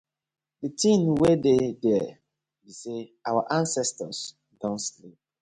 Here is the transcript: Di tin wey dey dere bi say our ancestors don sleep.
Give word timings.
Di 0.59 0.67
tin 0.79 1.01
wey 1.19 1.35
dey 1.45 1.63
dere 1.83 2.11
bi 2.61 2.71
say 2.79 2.99
our 3.29 3.43
ancestors 3.59 4.19
don 4.59 4.75
sleep. 4.87 5.17